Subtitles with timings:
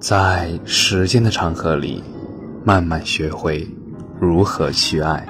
[0.00, 2.02] 在时间的长河里，
[2.64, 3.68] 慢慢学会
[4.18, 5.26] 如何去爱。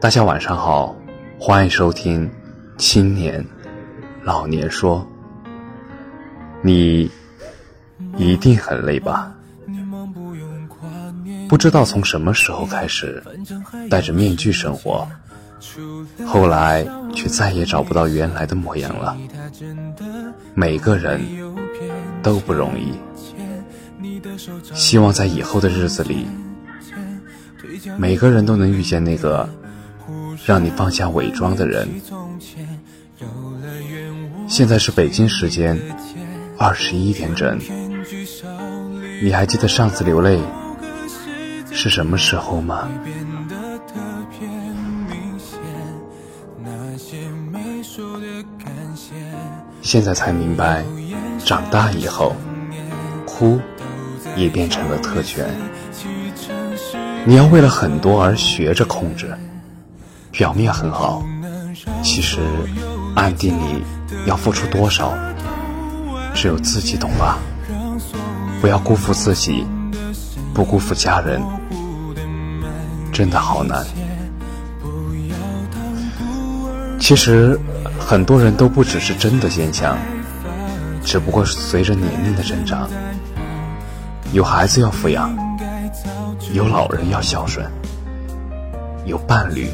[0.00, 0.92] 大家晚上好，
[1.38, 2.28] 欢迎收听
[2.76, 3.46] 《青年
[4.24, 5.06] 老年说》。
[6.60, 7.08] 你
[8.16, 9.32] 一定很累吧？
[11.48, 13.22] 不知道从什么时候开始，
[13.88, 15.06] 戴着面具生活，
[16.26, 16.84] 后来
[17.14, 19.16] 却再也找不到原来的模样了。
[20.52, 21.20] 每个人
[22.24, 22.92] 都不容易，
[24.74, 26.26] 希望在以后的日子里，
[27.98, 29.48] 每个人都能遇见那个
[30.44, 31.88] 让你放下伪装的人。
[34.48, 35.80] 现在是北京时间
[36.56, 37.58] 二十一点整，
[39.22, 40.40] 你还记得上次流泪？
[41.72, 42.88] 是什么时候吗？
[49.82, 50.84] 现在才明白，
[51.44, 52.34] 长大以后，
[53.26, 53.60] 哭
[54.36, 55.46] 也变成了特权。
[57.24, 59.36] 你要为了很多而学着控制，
[60.30, 61.24] 表面很好，
[62.02, 62.38] 其实
[63.16, 63.82] 暗地里
[64.26, 65.12] 要付出多少，
[66.34, 67.38] 只有自己懂吧。
[68.60, 69.66] 不要辜负自己，
[70.54, 71.42] 不辜负家人。
[73.12, 73.84] 真的好难。
[76.98, 77.58] 其实
[77.98, 79.96] 很多人都不只是真的坚强，
[81.04, 82.88] 只不过是随着年龄的增长，
[84.32, 85.34] 有孩子要抚养，
[86.52, 87.64] 有老人要孝顺，
[89.04, 89.70] 有伴侣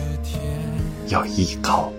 [1.09, 1.91] 要依靠，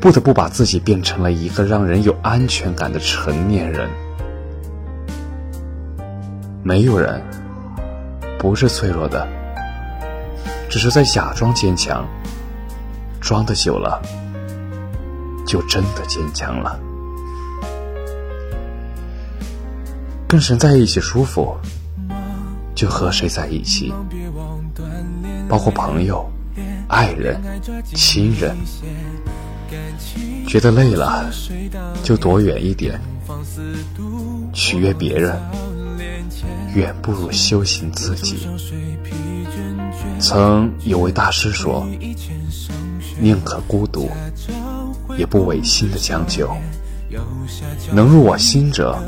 [0.00, 3.88] 不得不把自己变成了一个让人有安全感的成年人。
[6.62, 7.22] 没有人
[8.38, 9.26] 不是脆弱的。
[10.68, 12.04] 只是在假装坚强，
[13.20, 14.02] 装的久了，
[15.46, 16.78] 就真的坚强了。
[20.28, 21.56] 跟谁在一起舒服，
[22.74, 23.92] 就和谁在一起，
[25.48, 26.28] 包括朋友、
[26.88, 27.40] 爱人、
[27.94, 28.56] 亲人。
[30.48, 31.30] 觉得累了，
[32.02, 33.00] 就躲远一点。
[34.52, 35.40] 取悦别人，
[36.74, 38.48] 远不如修行自己。
[40.18, 41.86] 曾有位大师说
[43.20, 44.10] ：“宁可孤独，
[45.16, 46.48] 也不违心的将就。
[47.92, 48.98] 能入我心者，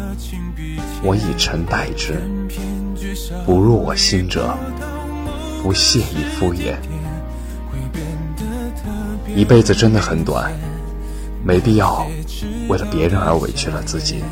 [1.02, 2.14] 我以诚待之；
[3.44, 4.56] 不入我心者，
[5.62, 6.74] 不屑于敷衍。
[9.34, 10.52] 一辈子真的很短，
[11.44, 12.06] 没必要
[12.69, 14.22] 为了别人而委屈了自己。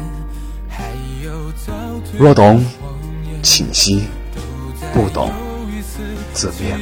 [2.19, 2.65] 若懂，
[3.43, 4.03] 请息；
[4.93, 5.31] 不懂。”
[6.33, 6.79] 自便。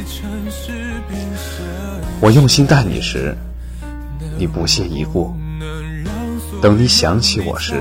[2.21, 3.37] 我用心待你时，
[4.37, 5.33] 你不屑一顾；
[6.65, 7.75] 等你想起我时，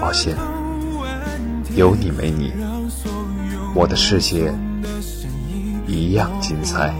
[0.00, 0.34] 抱歉，
[1.74, 2.50] 有你没你，
[3.74, 4.50] 我的世界
[5.86, 6.94] 一样精彩。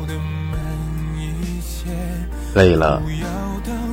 [2.55, 3.01] 累了，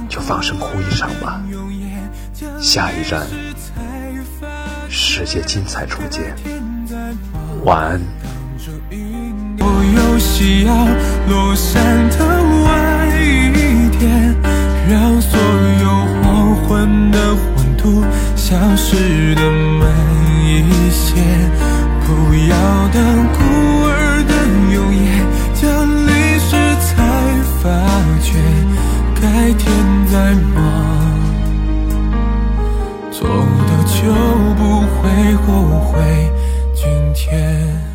[0.10, 1.42] 就放声哭一场吧。
[2.60, 3.26] 下一站，
[4.90, 6.36] 世界精彩初见。
[7.64, 8.02] 晚安。
[8.90, 10.88] 有夕阳
[11.30, 12.33] 落山的
[18.36, 19.90] 消失的慢
[20.46, 21.22] 一些。
[22.06, 23.02] 不要等
[23.32, 23.40] 孤
[23.86, 24.34] 儿的
[24.74, 25.02] 永夜
[25.54, 25.64] 降
[26.06, 26.92] 临时才
[27.62, 27.64] 发
[28.22, 28.28] 觉，
[29.16, 29.22] 改
[29.54, 29.62] 天
[30.12, 30.14] 再
[30.54, 30.58] 忙，
[33.10, 33.94] 做的就
[34.56, 35.02] 不会
[35.46, 35.92] 后悔。
[36.76, 36.84] 今
[37.16, 37.93] 天。